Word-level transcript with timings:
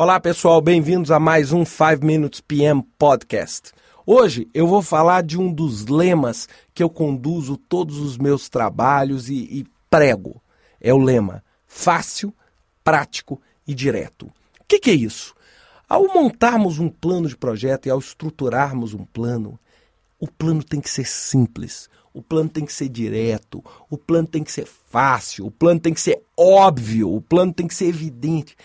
Olá 0.00 0.20
pessoal, 0.20 0.60
bem-vindos 0.60 1.10
a 1.10 1.18
mais 1.18 1.50
um 1.50 1.64
5 1.64 2.06
Minutes 2.06 2.40
PM 2.40 2.84
Podcast. 2.96 3.72
Hoje 4.06 4.46
eu 4.54 4.64
vou 4.64 4.80
falar 4.80 5.24
de 5.24 5.36
um 5.36 5.52
dos 5.52 5.86
lemas 5.86 6.48
que 6.72 6.84
eu 6.84 6.88
conduzo 6.88 7.56
todos 7.56 7.98
os 7.98 8.16
meus 8.16 8.48
trabalhos 8.48 9.28
e, 9.28 9.34
e 9.34 9.66
prego. 9.90 10.40
É 10.80 10.94
o 10.94 10.98
lema 10.98 11.42
fácil, 11.66 12.32
prático 12.84 13.42
e 13.66 13.74
direto. 13.74 14.26
O 14.60 14.64
que, 14.68 14.78
que 14.78 14.90
é 14.90 14.94
isso? 14.94 15.34
Ao 15.88 16.06
montarmos 16.06 16.78
um 16.78 16.88
plano 16.88 17.26
de 17.26 17.36
projeto 17.36 17.86
e 17.86 17.90
ao 17.90 17.98
estruturarmos 17.98 18.94
um 18.94 19.04
plano, 19.04 19.58
o 20.20 20.28
plano 20.28 20.62
tem 20.62 20.80
que 20.80 20.90
ser 20.90 21.08
simples, 21.08 21.90
o 22.14 22.22
plano 22.22 22.48
tem 22.48 22.64
que 22.64 22.72
ser 22.72 22.88
direto, 22.88 23.64
o 23.90 23.98
plano 23.98 24.28
tem 24.28 24.44
que 24.44 24.52
ser 24.52 24.64
fácil, 24.64 25.46
o 25.46 25.50
plano 25.50 25.80
tem 25.80 25.92
que 25.92 26.00
ser 26.00 26.22
óbvio, 26.36 27.12
o 27.12 27.20
plano 27.20 27.52
tem 27.52 27.66
que 27.66 27.74
ser 27.74 27.86
evidente. 27.86 28.56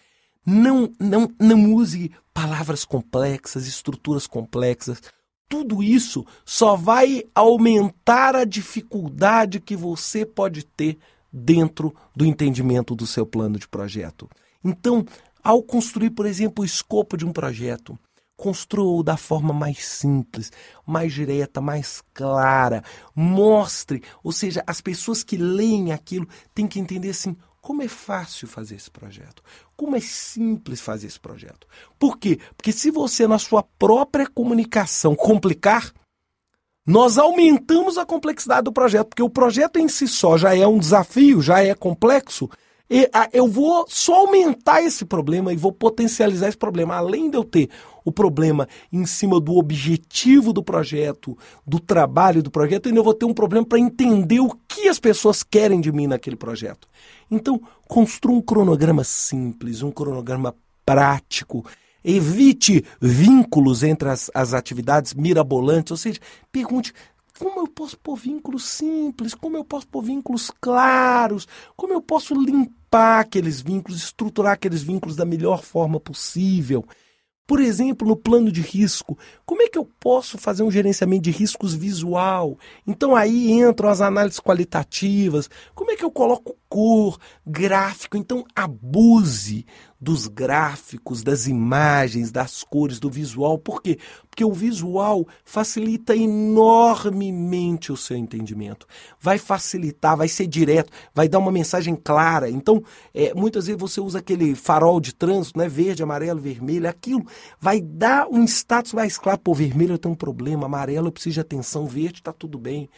Não, 0.46 0.92
não, 1.00 1.32
não 1.40 1.74
use 1.74 2.12
palavras 2.34 2.84
complexas, 2.84 3.68
estruturas 3.68 4.28
complexas. 4.28 5.02
Tudo 5.48 5.84
isso 5.84 6.26
só 6.46 6.76
vai 6.76 7.24
aumentar 7.34 8.36
a 8.36 8.44
dificuldade 8.44 9.60
que 9.60 9.76
você 9.76 10.26
pode 10.26 10.66
ter 10.66 10.98
dentro 11.32 11.96
do 12.16 12.26
entendimento 12.26 12.96
do 12.96 13.08
seu 13.08 13.26
plano 13.26 13.58
de 13.58 13.68
projeto. 13.68 14.30
Então, 14.64 15.06
ao 15.44 15.62
construir, 15.62 16.12
por 16.12 16.26
exemplo, 16.26 16.64
o 16.64 16.66
escopo 16.66 17.18
de 17.18 17.26
um 17.26 17.32
projeto, 17.32 17.98
construa-o 18.36 19.04
da 19.04 19.18
forma 19.18 19.54
mais 19.54 19.86
simples, 19.86 20.52
mais 20.86 21.14
direta, 21.14 21.62
mais 21.62 22.02
clara. 22.14 22.84
Mostre, 23.16 24.04
ou 24.24 24.32
seja, 24.32 24.64
as 24.66 24.82
pessoas 24.82 25.24
que 25.24 25.38
leem 25.38 25.92
aquilo 25.92 26.28
têm 26.54 26.68
que 26.68 26.80
entender 26.80 27.10
assim: 27.10 27.36
como 27.64 27.82
é 27.82 27.88
fácil 27.88 28.46
fazer 28.46 28.76
esse 28.76 28.92
projeto, 28.92 29.42
como 29.78 29.96
é 29.96 30.02
simples 30.02 30.82
fazer 30.82 31.08
esse 31.08 31.20
projeto. 31.20 31.66
Por 31.98 32.18
quê? 32.18 32.38
Porque 32.58 32.74
se 32.74 32.92
você, 32.92 33.26
na 33.26 33.40
sua 33.40 33.64
própria 33.64 34.28
comunicação, 34.28 35.16
complicar, 35.16 35.94
nós 36.86 37.18
aumentamos 37.18 37.98
a 37.98 38.06
complexidade 38.06 38.66
do 38.66 38.74
projeto, 38.74 39.08
porque 39.08 39.24
o 39.24 39.30
projeto 39.30 39.78
em 39.78 39.88
si 39.88 40.10
só 40.10 40.38
já 40.38 40.54
é 40.54 40.68
um 40.68 40.78
desafio, 40.78 41.42
já 41.42 41.64
é 41.64 41.74
complexo. 41.74 42.50
Eu 43.32 43.48
vou 43.48 43.86
só 43.90 44.22
aumentar 44.22 44.84
esse 44.84 45.04
problema 45.04 45.52
e 45.52 45.56
vou 45.56 45.72
potencializar 45.72 46.48
esse 46.48 46.58
problema. 46.58 46.96
Além 46.96 47.30
de 47.30 47.36
eu 47.36 47.44
ter 47.44 47.70
o 48.06 48.12
problema 48.12 48.68
em 48.92 49.04
cima 49.06 49.40
do 49.40 49.58
objetivo 49.58 50.54
do 50.54 50.62
projeto, 50.62 51.36
do 51.66 51.80
trabalho 51.80 52.44
do 52.44 52.52
projeto, 52.52 52.88
ainda 52.88 53.00
eu 53.00 53.04
vou 53.04 53.14
ter 53.14 53.26
um 53.26 53.34
problema 53.34 53.66
para 53.66 53.80
entender 53.80 54.40
o 54.40 54.56
que 54.68 54.88
as 54.88 55.00
pessoas 55.00 55.42
querem 55.42 55.82
de 55.82 55.92
mim 55.92 56.06
naquele 56.06 56.36
projeto. 56.36 56.88
Então, 57.32 57.60
construa 57.88 58.36
um 58.36 58.42
cronograma 58.42 59.04
simples, 59.04 59.82
um 59.82 59.92
cronograma 59.92 60.54
prático. 60.86 61.66
Evite 62.04 62.86
vínculos 63.02 63.82
entre 63.82 64.10
as, 64.10 64.30
as 64.36 64.54
atividades 64.54 65.14
mirabolantes, 65.14 65.92
ou 65.92 65.98
seja, 65.98 66.20
pergunte 66.52 66.94
como 67.40 67.62
eu 67.62 67.68
posso 67.68 67.98
pôr 67.98 68.16
vínculos 68.16 68.64
simples, 68.66 69.34
como 69.34 69.58
eu 69.58 69.66
posso 69.66 69.88
pôr 69.88 70.04
vínculos 70.04 70.52
claros, 70.62 71.48
como 71.76 71.94
eu 71.94 72.02
posso 72.02 72.34
limpar 72.36 73.22
aqueles 73.22 73.62
vínculos, 73.62 74.04
estruturar 74.04 74.54
aqueles 74.54 74.84
vínculos 74.84 75.16
da 75.16 75.26
melhor 75.26 75.64
forma 75.64 76.00
possível. 76.00 76.86
Por 77.46 77.60
exemplo, 77.60 78.08
no 78.08 78.16
plano 78.16 78.50
de 78.50 78.62
risco, 78.62 79.18
como 79.46 79.62
é 79.62 79.68
que 79.68 79.78
eu 79.78 79.86
posso 80.00 80.38
fazer 80.38 80.64
um 80.64 80.72
gerenciamento 80.72 81.24
de 81.24 81.32
riscos 81.32 81.74
visual? 81.74 82.58
Então 82.88 83.16
aí 83.16 83.52
entram 83.52 83.90
as 83.90 84.00
análises 84.00 84.40
qualitativas. 84.40 85.50
Como 85.76 85.92
é 85.92 85.96
que 85.96 86.06
eu 86.06 86.12
coloco 86.12 86.56
cor, 86.74 87.20
gráfico? 87.46 88.18
Então 88.18 88.44
abuse 88.56 89.64
dos 90.04 90.28
gráficos, 90.28 91.24
das 91.24 91.48
imagens, 91.48 92.30
das 92.30 92.62
cores, 92.62 93.00
do 93.00 93.10
visual. 93.10 93.58
Por 93.58 93.82
quê? 93.82 93.98
Porque 94.30 94.44
o 94.44 94.52
visual 94.52 95.26
facilita 95.46 96.14
enormemente 96.14 97.90
o 97.90 97.96
seu 97.96 98.18
entendimento. 98.18 98.86
Vai 99.22 99.38
facilitar, 99.38 100.18
vai 100.18 100.28
ser 100.28 100.48
direto, 100.48 100.92
vai 101.16 101.30
dar 101.30 101.40
uma 101.40 101.54
mensagem 101.54 101.96
clara. 101.96 102.50
Então, 102.50 102.84
é, 103.14 103.34
muitas 103.34 103.68
vezes 103.68 103.80
você 103.80 104.02
usa 104.02 104.20
aquele 104.20 104.56
farol 104.56 105.00
de 105.00 105.16
trânsito, 105.16 105.58
né? 105.58 105.70
Verde, 105.70 106.04
amarelo, 106.04 106.42
vermelho, 106.42 106.90
aquilo 106.90 107.24
vai 107.58 107.80
dar 107.80 108.28
um 108.28 108.44
status 108.44 108.92
mais 108.92 109.18
claro. 109.18 109.40
Pô, 109.40 109.54
vermelho 109.54 109.94
eu 109.94 109.98
tenho 109.98 110.14
um 110.14 110.18
problema, 110.18 110.66
amarelo 110.66 111.08
eu 111.08 111.12
preciso 111.12 111.36
de 111.36 111.40
atenção, 111.40 111.86
verde 111.86 112.20
está 112.20 112.34
tudo 112.34 112.58
bem. 112.58 112.90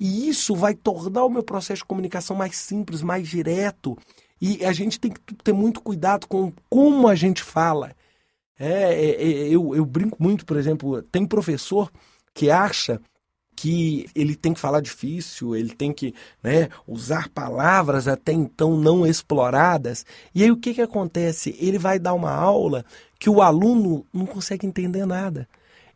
E 0.00 0.28
isso 0.28 0.54
vai 0.54 0.74
tornar 0.74 1.24
o 1.24 1.30
meu 1.30 1.42
processo 1.42 1.80
de 1.80 1.84
comunicação 1.84 2.34
mais 2.34 2.56
simples, 2.56 3.02
mais 3.02 3.23
direto. 3.24 3.96
E 4.40 4.64
a 4.64 4.72
gente 4.72 5.00
tem 5.00 5.10
que 5.10 5.20
ter 5.42 5.52
muito 5.52 5.80
cuidado 5.80 6.26
com 6.26 6.52
como 6.68 7.08
a 7.08 7.14
gente 7.14 7.42
fala. 7.42 7.94
É, 8.58 8.66
é, 8.66 9.22
é, 9.22 9.48
eu, 9.48 9.74
eu 9.74 9.84
brinco 9.84 10.16
muito, 10.22 10.44
por 10.46 10.56
exemplo, 10.56 11.02
tem 11.02 11.26
professor 11.26 11.90
que 12.32 12.50
acha 12.50 13.00
que 13.56 14.06
ele 14.14 14.34
tem 14.34 14.52
que 14.52 14.60
falar 14.60 14.80
difícil, 14.80 15.54
ele 15.54 15.74
tem 15.74 15.92
que 15.92 16.12
né, 16.42 16.68
usar 16.86 17.28
palavras 17.28 18.08
até 18.08 18.32
então 18.32 18.76
não 18.76 19.06
exploradas. 19.06 20.04
E 20.34 20.42
aí 20.42 20.50
o 20.50 20.56
que, 20.56 20.74
que 20.74 20.82
acontece? 20.82 21.56
Ele 21.58 21.78
vai 21.78 21.98
dar 21.98 22.14
uma 22.14 22.32
aula 22.32 22.84
que 23.18 23.30
o 23.30 23.40
aluno 23.40 24.04
não 24.12 24.26
consegue 24.26 24.66
entender 24.66 25.06
nada. 25.06 25.48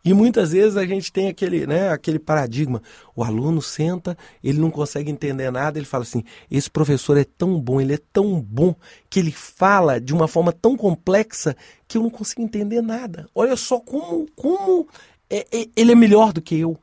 E 0.05 0.15
muitas 0.15 0.53
vezes 0.53 0.77
a 0.77 0.87
gente 0.87 1.13
tem 1.13 1.29
aquele, 1.29 1.67
né, 1.67 1.91
aquele 1.91 2.19
paradigma. 2.19 2.83
O 3.15 3.23
aluno 3.23 3.61
senta, 3.61 4.17
ele 4.43 4.59
não 4.59 4.71
consegue 4.71 5.11
entender 5.11 5.51
nada, 5.51 5.79
ele 5.79 5.87
fala 5.87 6.03
assim: 6.03 6.23
esse 6.51 6.71
professor 6.71 7.17
é 7.17 7.25
tão 7.25 7.61
bom, 7.61 7.81
ele 7.81 7.95
é 7.95 8.01
tão 8.13 8.41
bom, 8.41 8.75
que 9.11 9.19
ele 9.19 9.33
fala 9.33 10.01
de 10.01 10.15
uma 10.15 10.29
forma 10.29 10.53
tão 10.53 10.77
complexa 10.77 11.57
que 11.87 11.99
eu 11.99 12.03
não 12.03 12.11
consigo 12.11 12.43
entender 12.43 12.81
nada. 12.81 13.29
Olha 13.35 13.57
só 13.57 13.81
como, 13.81 14.27
como 14.35 14.89
é, 15.31 15.47
é, 15.53 15.69
ele 15.77 15.93
é 15.93 15.95
melhor 15.95 16.33
do 16.33 16.41
que 16.41 16.59
eu. 16.59 16.79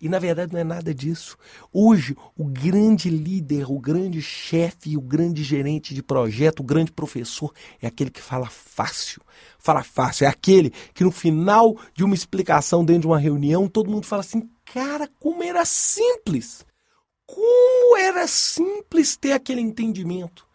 E 0.00 0.08
na 0.08 0.20
verdade 0.20 0.52
não 0.52 0.60
é 0.60 0.64
nada 0.64 0.94
disso. 0.94 1.36
Hoje, 1.72 2.16
o 2.36 2.44
grande 2.44 3.10
líder, 3.10 3.68
o 3.68 3.80
grande 3.80 4.22
chefe, 4.22 4.96
o 4.96 5.00
grande 5.00 5.42
gerente 5.42 5.92
de 5.92 6.04
projeto, 6.04 6.60
o 6.60 6.64
grande 6.64 6.92
professor 6.92 7.52
é 7.82 7.88
aquele 7.88 8.10
que 8.10 8.22
fala 8.22 8.46
fácil. 8.46 9.20
Fala 9.58 9.82
fácil. 9.82 10.26
É 10.26 10.28
aquele 10.28 10.70
que 10.94 11.02
no 11.02 11.10
final 11.10 11.76
de 11.94 12.04
uma 12.04 12.14
explicação 12.14 12.84
dentro 12.84 13.02
de 13.02 13.06
uma 13.08 13.18
reunião, 13.18 13.66
todo 13.66 13.90
mundo 13.90 14.06
fala 14.06 14.20
assim: 14.20 14.48
cara, 14.64 15.08
como 15.18 15.42
era 15.42 15.64
simples. 15.64 16.64
Como 17.26 17.96
era 17.96 18.26
simples 18.28 19.16
ter 19.16 19.32
aquele 19.32 19.60
entendimento. 19.60 20.46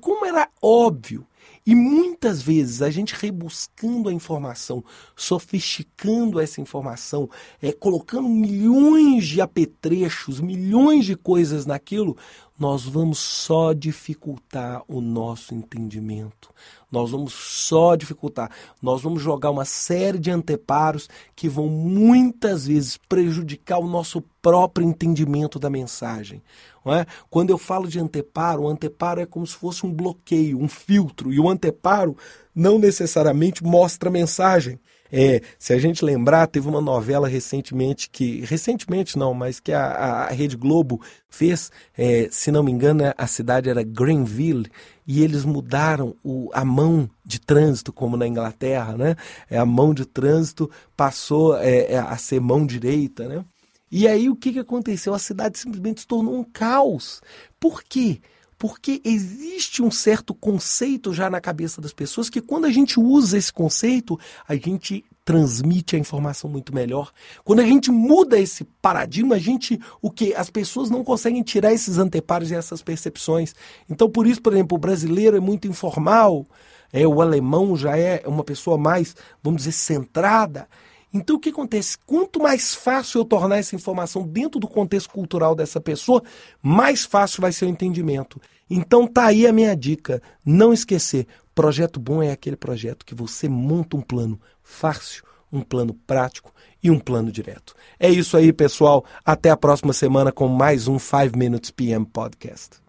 Como 0.00 0.26
era 0.26 0.50
óbvio. 0.60 1.26
E 1.66 1.74
muitas 1.74 2.40
vezes 2.40 2.80
a 2.80 2.90
gente 2.90 3.12
rebuscando 3.12 4.08
a 4.08 4.12
informação, 4.12 4.84
sofisticando 5.16 6.38
essa 6.38 6.60
informação, 6.60 7.28
é, 7.60 7.72
colocando 7.72 8.28
milhões 8.28 9.26
de 9.26 9.40
apetrechos, 9.40 10.40
milhões 10.40 11.04
de 11.04 11.16
coisas 11.16 11.66
naquilo, 11.66 12.16
nós 12.58 12.84
vamos 12.84 13.18
só 13.18 13.72
dificultar 13.72 14.82
o 14.88 15.00
nosso 15.00 15.54
entendimento. 15.54 16.54
Nós 16.90 17.10
vamos 17.10 17.34
só 17.34 17.94
dificultar. 17.94 18.50
Nós 18.80 19.02
vamos 19.02 19.20
jogar 19.20 19.50
uma 19.50 19.64
série 19.64 20.18
de 20.18 20.30
anteparos 20.30 21.08
que 21.34 21.48
vão 21.48 21.68
muitas 21.68 22.66
vezes 22.66 22.96
prejudicar 22.96 23.78
o 23.78 23.86
nosso 23.86 24.22
próprio 24.40 24.86
entendimento 24.86 25.58
da 25.58 25.68
mensagem. 25.68 26.42
É? 26.86 27.04
Quando 27.28 27.50
eu 27.50 27.58
falo 27.58 27.88
de 27.88 27.98
anteparo, 27.98 28.62
o 28.62 28.68
anteparo 28.68 29.20
é 29.20 29.26
como 29.26 29.44
se 29.44 29.56
fosse 29.56 29.84
um 29.84 29.92
bloqueio, 29.92 30.56
um 30.58 30.68
filtro, 30.68 31.32
e 31.32 31.40
o 31.40 31.50
anteparo 31.56 32.16
não 32.54 32.78
necessariamente 32.78 33.64
mostra 33.64 34.08
mensagem. 34.08 34.78
É, 35.10 35.40
se 35.58 35.72
a 35.72 35.78
gente 35.78 36.04
lembrar, 36.04 36.46
teve 36.46 36.68
uma 36.68 36.80
novela 36.80 37.28
recentemente 37.28 38.10
que. 38.10 38.40
Recentemente 38.44 39.18
não, 39.18 39.32
mas 39.32 39.60
que 39.60 39.72
a, 39.72 39.84
a 39.84 40.28
Rede 40.30 40.56
Globo 40.56 41.00
fez, 41.28 41.70
é, 41.96 42.28
se 42.30 42.50
não 42.50 42.62
me 42.62 42.72
engano, 42.72 43.04
a 43.16 43.26
cidade 43.26 43.70
era 43.70 43.82
Greenville, 43.82 44.70
e 45.06 45.22
eles 45.22 45.44
mudaram 45.44 46.16
o, 46.24 46.50
a 46.52 46.64
mão 46.64 47.08
de 47.24 47.40
trânsito, 47.40 47.92
como 47.92 48.16
na 48.16 48.26
Inglaterra, 48.26 48.96
né? 48.96 49.16
É, 49.48 49.58
a 49.58 49.66
mão 49.66 49.94
de 49.94 50.04
trânsito 50.04 50.70
passou 50.96 51.56
é, 51.56 51.92
é 51.92 51.98
a 51.98 52.16
ser 52.16 52.40
mão 52.40 52.66
direita, 52.66 53.28
né? 53.28 53.44
E 53.90 54.08
aí 54.08 54.28
o 54.28 54.34
que, 54.34 54.52
que 54.52 54.58
aconteceu? 54.58 55.14
A 55.14 55.18
cidade 55.18 55.58
simplesmente 55.58 56.00
se 56.00 56.06
tornou 56.06 56.34
um 56.34 56.44
caos. 56.44 57.22
Por 57.60 57.84
quê? 57.84 58.20
Porque 58.58 59.00
existe 59.04 59.82
um 59.82 59.90
certo 59.90 60.34
conceito 60.34 61.12
já 61.12 61.28
na 61.28 61.40
cabeça 61.40 61.80
das 61.80 61.92
pessoas 61.92 62.30
que 62.30 62.40
quando 62.40 62.64
a 62.64 62.70
gente 62.70 62.98
usa 62.98 63.36
esse 63.36 63.52
conceito, 63.52 64.18
a 64.48 64.54
gente 64.54 65.04
transmite 65.26 65.96
a 65.96 65.98
informação 65.98 66.48
muito 66.48 66.72
melhor. 66.72 67.12
Quando 67.44 67.58
a 67.58 67.64
gente 67.64 67.90
muda 67.90 68.38
esse 68.38 68.64
paradigma, 68.80 69.34
a 69.34 69.38
gente 69.38 69.78
o 70.00 70.08
que 70.08 70.32
as 70.34 70.48
pessoas 70.48 70.88
não 70.88 71.02
conseguem 71.02 71.42
tirar 71.42 71.72
esses 71.72 71.98
anteparos 71.98 72.50
e 72.50 72.54
essas 72.54 72.80
percepções. 72.80 73.52
Então, 73.90 74.08
por 74.08 74.26
isso, 74.26 74.40
por 74.40 74.52
exemplo, 74.52 74.76
o 74.76 74.80
brasileiro 74.80 75.36
é 75.36 75.40
muito 75.40 75.66
informal, 75.66 76.46
é 76.92 77.06
o 77.06 77.20
alemão 77.20 77.76
já 77.76 77.98
é 77.98 78.22
uma 78.24 78.44
pessoa 78.44 78.78
mais, 78.78 79.16
vamos 79.42 79.62
dizer, 79.62 79.72
centrada. 79.72 80.68
Então 81.12 81.36
o 81.36 81.40
que 81.40 81.50
acontece? 81.50 81.96
Quanto 82.04 82.40
mais 82.40 82.74
fácil 82.74 83.20
eu 83.20 83.24
tornar 83.24 83.58
essa 83.58 83.74
informação 83.74 84.26
dentro 84.26 84.60
do 84.60 84.68
contexto 84.68 85.10
cultural 85.10 85.54
dessa 85.54 85.80
pessoa, 85.80 86.22
mais 86.62 87.04
fácil 87.04 87.40
vai 87.40 87.52
ser 87.52 87.64
o 87.64 87.68
entendimento. 87.68 88.40
Então 88.68 89.06
tá 89.06 89.26
aí 89.26 89.46
a 89.46 89.52
minha 89.52 89.74
dica. 89.76 90.20
Não 90.44 90.72
esquecer, 90.72 91.26
projeto 91.54 91.98
bom 91.98 92.22
é 92.22 92.30
aquele 92.30 92.56
projeto 92.56 93.06
que 93.06 93.14
você 93.14 93.48
monta 93.48 93.96
um 93.96 94.02
plano 94.02 94.40
fácil, 94.62 95.24
um 95.50 95.62
plano 95.62 95.94
prático 96.06 96.52
e 96.82 96.90
um 96.90 96.98
plano 96.98 97.32
direto. 97.32 97.74
É 97.98 98.10
isso 98.10 98.36
aí, 98.36 98.52
pessoal. 98.52 99.04
Até 99.24 99.50
a 99.50 99.56
próxima 99.56 99.92
semana 99.92 100.30
com 100.30 100.48
mais 100.48 100.86
um 100.86 100.98
5 100.98 101.36
Minutes 101.36 101.70
PM 101.70 102.04
Podcast. 102.04 102.76